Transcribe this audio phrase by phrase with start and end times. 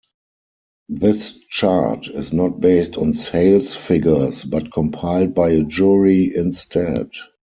[0.89, 7.11] This chart is not based on sales figures but compiled by a jury instead.